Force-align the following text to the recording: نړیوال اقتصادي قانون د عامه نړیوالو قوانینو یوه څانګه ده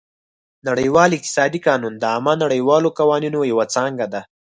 نړیوال 0.67 1.09
اقتصادي 1.17 1.59
قانون 1.67 1.93
د 1.97 2.03
عامه 2.13 2.33
نړیوالو 2.43 2.89
قوانینو 2.99 3.39
یوه 3.51 3.65
څانګه 3.75 4.05
ده 4.13 4.21